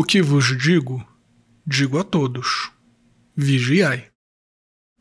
[0.00, 1.06] O que vos digo,
[1.66, 2.70] digo a todos:
[3.36, 4.06] vigiai.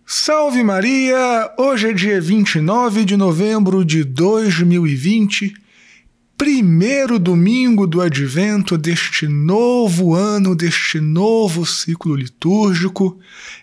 [0.06, 1.56] Salve Maria!
[1.58, 5.54] Hoje é dia 29 de novembro de 2020,
[6.38, 13.18] primeiro domingo do advento deste novo ano, deste novo ciclo litúrgico.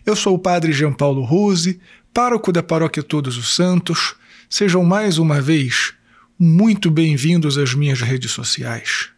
[0.07, 1.79] Eu sou o Padre Jean Paulo Rose,
[2.15, 4.15] pároco da Paróquia Todos os Santos.
[4.49, 5.93] Sejam mais uma vez
[6.39, 9.15] muito bem-vindos às minhas redes sociais.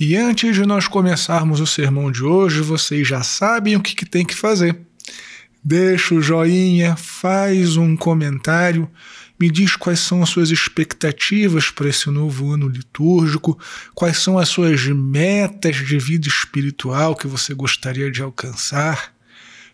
[0.00, 4.06] E antes de nós começarmos o sermão de hoje, vocês já sabem o que, que
[4.06, 4.80] tem que fazer.
[5.62, 8.90] Deixa o joinha, faz um comentário,
[9.38, 13.58] me diz quais são as suas expectativas para esse novo ano litúrgico,
[13.94, 19.12] quais são as suas metas de vida espiritual que você gostaria de alcançar.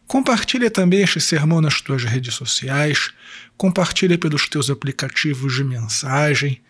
[0.09, 3.13] Compartilha também este sermão nas tuas redes sociais,
[3.57, 6.61] compartilha pelos teus aplicativos de mensagem.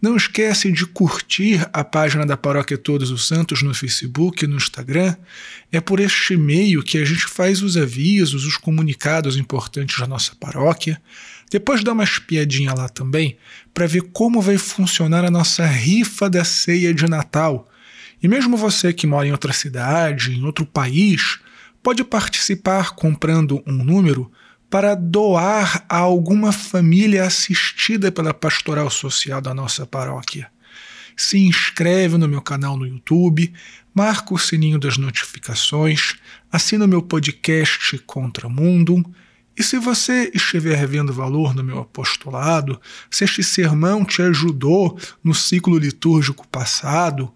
[0.00, 4.56] Não esquece de curtir a página da Paróquia Todos os Santos no Facebook e no
[4.56, 5.14] Instagram.
[5.70, 10.34] É por este meio que a gente faz os avisos, os comunicados importantes da nossa
[10.34, 11.00] paróquia.
[11.50, 13.36] Depois dá uma espiadinha lá também
[13.74, 17.68] para ver como vai funcionar a nossa rifa da ceia de Natal.
[18.22, 21.38] E mesmo você que mora em outra cidade, em outro país,
[21.82, 24.32] pode participar comprando um número
[24.70, 30.48] para doar a alguma família assistida pela pastoral social da nossa paróquia.
[31.16, 33.52] Se inscreve no meu canal no YouTube,
[33.92, 36.14] marca o sininho das notificações,
[36.52, 39.04] assina o meu podcast Contra Mundo.
[39.56, 45.34] E se você estiver vendo valor no meu apostolado, se este sermão te ajudou no
[45.34, 47.30] ciclo litúrgico passado,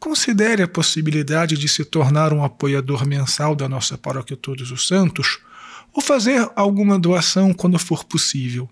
[0.00, 5.38] considere a possibilidade de se tornar um apoiador mensal da nossa Paróquia Todos os Santos
[5.92, 8.68] ou fazer alguma doação quando for possível.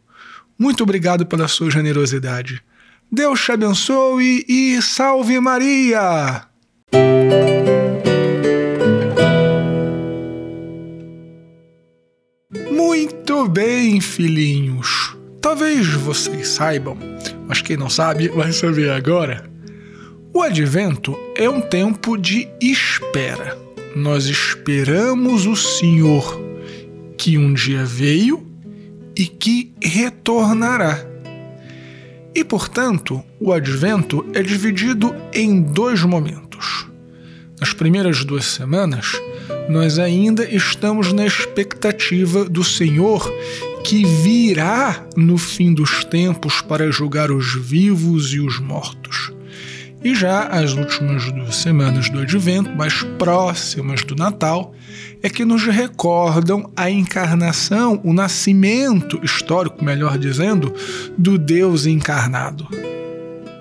[0.58, 2.62] Muito obrigado pela sua generosidade.
[3.10, 6.42] Deus te abençoe e salve Maria!
[12.70, 15.16] Muito bem, filhinhos.
[15.40, 16.98] Talvez vocês saibam,
[17.48, 19.50] mas quem não sabe vai saber agora.
[20.32, 23.58] O advento é um tempo de espera.
[23.96, 26.49] Nós esperamos o Senhor
[27.20, 28.42] que um dia veio
[29.14, 31.04] e que retornará.
[32.34, 36.86] E, portanto, o advento é dividido em dois momentos.
[37.60, 39.20] Nas primeiras duas semanas,
[39.68, 43.30] nós ainda estamos na expectativa do Senhor
[43.84, 49.19] que virá no fim dos tempos para julgar os vivos e os mortos.
[50.02, 54.74] E já as últimas duas semanas do advento, mais próximas do Natal,
[55.22, 60.72] é que nos recordam a encarnação, o nascimento histórico, melhor dizendo,
[61.18, 62.66] do Deus encarnado.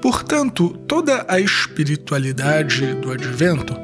[0.02, 3.76] Portanto, toda a espiritualidade do advento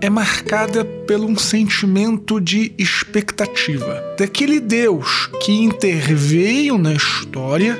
[0.00, 7.76] é marcada por um sentimento de expectativa daquele Deus que interveio na história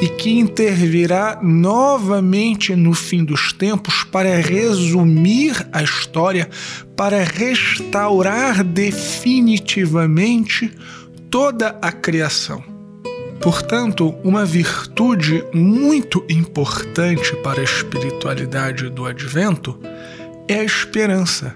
[0.00, 6.48] e que intervirá novamente no fim dos tempos para resumir a história,
[6.96, 10.72] para restaurar definitivamente
[11.30, 12.62] toda a criação.
[13.40, 19.78] Portanto, uma virtude muito importante para a espiritualidade do advento
[20.48, 21.54] é a esperança.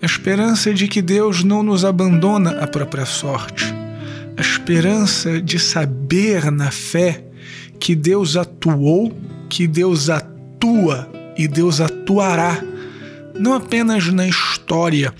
[0.00, 3.64] A esperança de que Deus não nos abandona à própria sorte.
[4.36, 7.25] A esperança de saber na fé
[7.78, 9.16] que Deus atuou,
[9.48, 12.62] que Deus atua e Deus atuará,
[13.38, 15.12] não apenas na história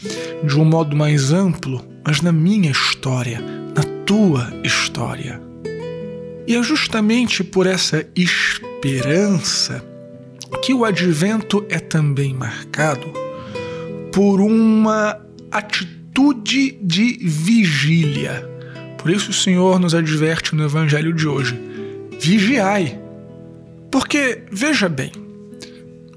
[0.43, 3.41] de um modo mais amplo, mas na minha história,
[3.75, 5.41] na tua história.
[6.47, 9.85] E é justamente por essa esperança
[10.63, 13.13] que o advento é também marcado
[14.13, 15.21] por uma
[15.51, 18.49] atitude de vigília.
[18.97, 21.66] Por isso o Senhor nos adverte no evangelho de hoje
[22.21, 22.99] vigiai.
[23.91, 25.13] Porque, veja bem,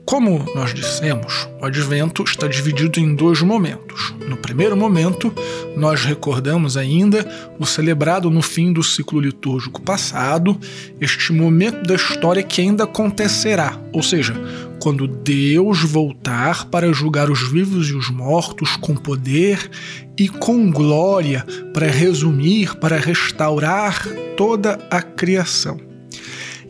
[0.09, 4.11] como nós dissemos, o advento está dividido em dois momentos.
[4.27, 5.31] No primeiro momento,
[5.77, 7.23] nós recordamos ainda
[7.59, 10.59] o celebrado no fim do ciclo litúrgico passado,
[10.99, 14.33] este momento da história que ainda acontecerá, ou seja,
[14.81, 19.69] quando Deus voltar para julgar os vivos e os mortos com poder
[20.17, 25.88] e com glória, para resumir, para restaurar toda a criação.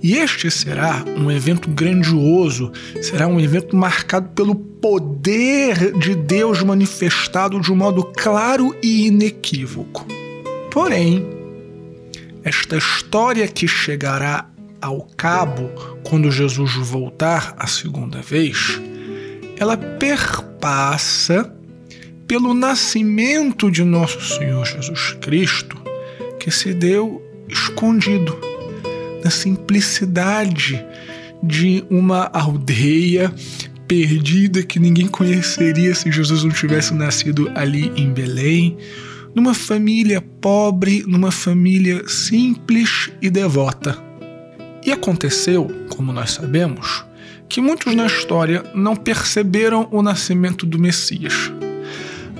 [0.01, 7.59] E este será um evento grandioso, será um evento marcado pelo poder de Deus manifestado
[7.59, 10.05] de um modo claro e inequívoco.
[10.71, 11.27] Porém,
[12.43, 14.49] esta história que chegará
[14.81, 15.69] ao cabo
[16.03, 18.79] quando Jesus voltar a segunda vez,
[19.57, 21.53] ela perpassa passa
[22.27, 25.81] pelo nascimento de nosso Senhor Jesus Cristo,
[26.39, 28.37] que se deu escondido,
[29.24, 30.83] na simplicidade
[31.42, 33.33] de uma aldeia
[33.88, 38.77] perdida que ninguém conheceria se Jesus não tivesse nascido ali em Belém,
[39.33, 43.98] numa família pobre, numa família simples e devota.
[44.86, 47.06] E aconteceu, como nós sabemos,
[47.48, 51.51] que muitos na história não perceberam o nascimento do Messias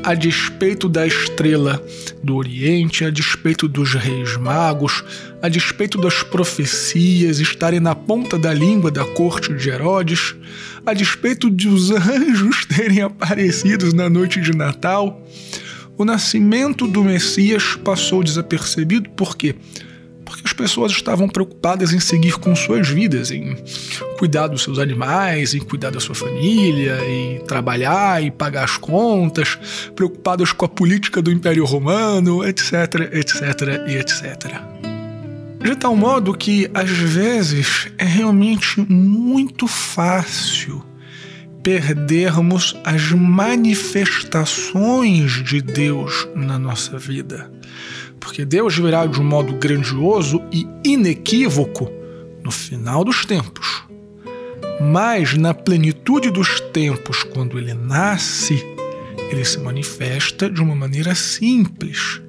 [0.10, 1.80] a despeito da estrela
[2.24, 5.04] do Oriente, a despeito dos reis magos,
[5.40, 10.36] a despeito das profecias estarem na ponta da língua da corte de Herodes,
[10.84, 15.24] a despeito de os anjos terem aparecido na noite de Natal,
[15.96, 19.54] o nascimento do Messias passou desapercebido por quê?
[20.30, 23.58] Porque as pessoas estavam preocupadas em seguir com suas vidas, em
[24.20, 29.58] cuidar dos seus animais, em cuidar da sua família, em trabalhar e pagar as contas,
[29.96, 33.42] preocupadas com a política do Império Romano, etc, etc
[33.88, 34.62] e etc.
[35.60, 40.86] De tal modo que, às vezes, é realmente muito fácil
[41.64, 47.52] perdermos as manifestações de Deus na nossa vida
[48.20, 51.90] porque Deus virá de um modo grandioso e inequívoco
[52.44, 53.84] no final dos tempos.
[54.82, 58.64] Mas na plenitude dos tempos, quando ele nasce,
[59.30, 62.22] ele se manifesta de uma maneira simples.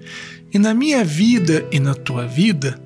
[0.52, 2.80] E na minha vida e na tua vida,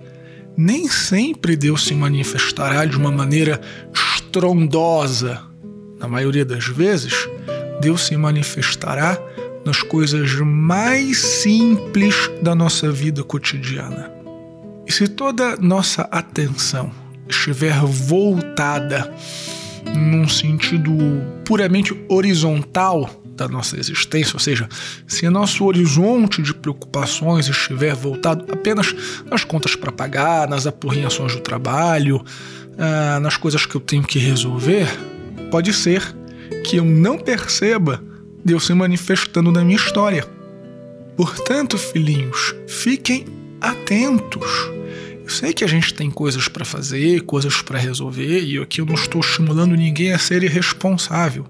[0.57, 3.61] nem sempre Deus se manifestará de uma maneira
[3.93, 5.43] estrondosa.
[5.99, 7.15] Na maioria das vezes,
[7.81, 9.19] Deus se manifestará
[9.65, 14.13] nas coisas mais simples da nossa vida cotidiana.
[14.87, 16.91] E se toda nossa atenção
[17.29, 19.11] estiver voltada
[19.97, 20.93] num sentido
[21.45, 24.69] puramente horizontal da nossa existência, ou seja,
[25.07, 28.95] se nosso horizonte de preocupações estiver voltado apenas
[29.29, 32.25] nas contas para pagar, nas apurrinhações do trabalho,
[32.79, 34.87] ah, nas coisas que eu tenho que resolver,
[35.51, 36.15] pode ser
[36.65, 38.03] que eu não perceba
[38.45, 40.29] Deus se manifestando na minha história.
[41.17, 43.25] Portanto, filhinhos, fiquem
[43.61, 44.51] atentos.
[45.23, 48.87] Eu sei que a gente tem coisas para fazer, coisas para resolver, e aqui eu
[48.87, 51.47] não estou estimulando ninguém a ser irresponsável.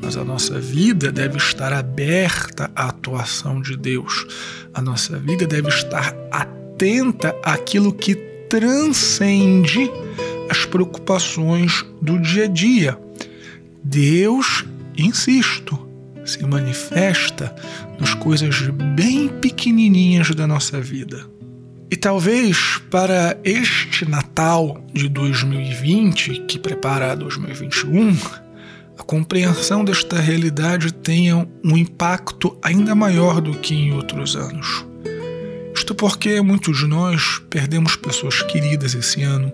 [0.00, 4.26] Mas a nossa vida deve estar aberta à atuação de Deus.
[4.72, 8.14] A nossa vida deve estar atenta àquilo que
[8.48, 9.90] transcende
[10.48, 12.98] as preocupações do dia a dia.
[13.82, 14.64] Deus,
[14.96, 15.91] insisto,
[16.24, 17.54] se manifesta
[17.98, 18.60] nas coisas
[18.94, 21.26] bem pequenininhas da nossa vida.
[21.90, 28.16] E talvez para este Natal de 2020, que prepara 2021,
[28.98, 34.86] a compreensão desta realidade tenha um impacto ainda maior do que em outros anos.
[35.74, 39.52] Isto porque muitos de nós perdemos pessoas queridas esse ano.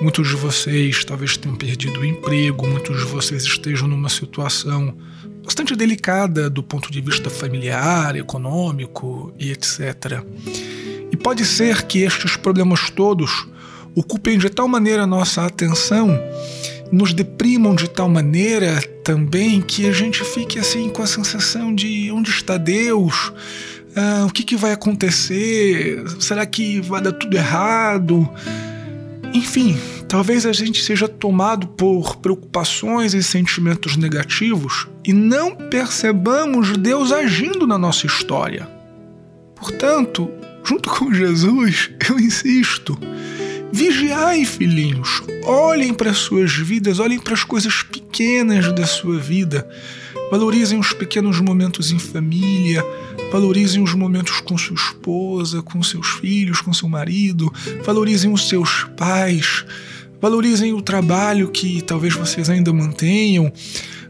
[0.00, 4.96] Muitos de vocês talvez tenham perdido o emprego, muitos de vocês estejam numa situação
[5.50, 10.22] bastante delicada do ponto de vista familiar, econômico e etc.
[11.10, 13.48] E pode ser que estes problemas todos
[13.92, 16.16] ocupem de tal maneira nossa atenção,
[16.92, 22.12] nos deprimam de tal maneira também que a gente fique assim com a sensação de
[22.12, 23.32] onde está Deus?
[23.96, 26.00] Ah, o que, que vai acontecer?
[26.20, 28.30] Será que vai dar tudo errado?
[29.34, 29.76] Enfim,
[30.10, 37.64] talvez a gente seja tomado por preocupações e sentimentos negativos e não percebamos Deus agindo
[37.64, 38.68] na nossa história.
[39.54, 40.28] Portanto,
[40.64, 42.98] junto com Jesus, eu insisto,
[43.72, 49.64] vigiai, filhinhos, olhem para as suas vidas, olhem para as coisas pequenas da sua vida,
[50.28, 52.84] valorizem os pequenos momentos em família,
[53.30, 57.52] Valorizem os momentos com sua esposa, com seus filhos, com seu marido.
[57.84, 59.64] Valorizem os seus pais.
[60.20, 63.50] Valorizem o trabalho que talvez vocês ainda mantenham.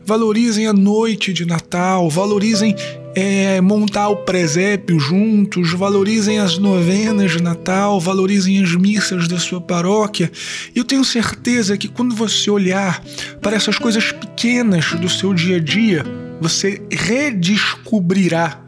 [0.05, 2.11] Valorizem a noite de Natal.
[2.11, 2.75] Valorizem
[3.15, 5.73] é, montar o presépio juntos.
[5.73, 8.01] Valorizem as novenas de Natal.
[8.01, 10.31] Valorizem as missas da sua paróquia.
[10.75, 13.03] Eu tenho certeza que quando você olhar
[13.41, 16.05] para essas coisas pequenas do seu dia a dia,
[16.41, 18.61] você redescobrirá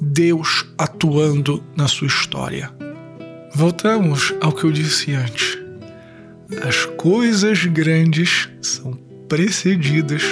[0.00, 2.70] Deus atuando na sua história.
[3.54, 5.45] Voltamos ao que eu disse antes.
[6.62, 8.92] As coisas grandes são
[9.28, 10.22] precedidas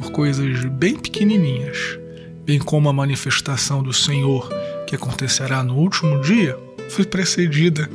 [0.00, 1.98] por coisas bem pequenininhas,
[2.44, 4.48] bem como a manifestação do Senhor
[4.86, 6.56] que acontecerá no último dia
[6.88, 7.90] foi precedida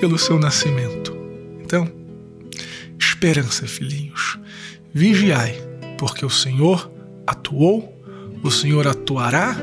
[0.00, 1.16] pelo seu nascimento.
[1.62, 1.88] Então,
[2.98, 4.38] esperança, filhinhos,
[4.92, 5.54] vigiai,
[5.98, 6.90] porque o Senhor
[7.26, 7.96] atuou,
[8.42, 9.56] o Senhor atuará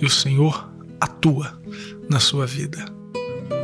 [0.00, 0.68] e o Senhor
[1.00, 1.60] atua
[2.08, 2.99] na sua vida.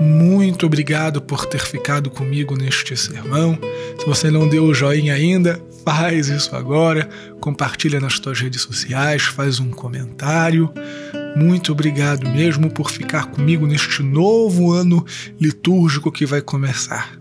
[0.01, 3.59] Muito obrigado por ter ficado comigo neste sermão.
[3.99, 7.09] Se você não deu o joinha ainda, faz isso agora,
[7.41, 10.71] compartilha nas suas redes sociais, faz um comentário.
[11.37, 15.05] Muito obrigado mesmo por ficar comigo neste novo ano
[15.41, 17.13] litúrgico que vai começar.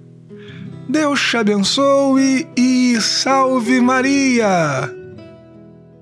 [0.88, 4.95] Deus te abençoe e salve Maria!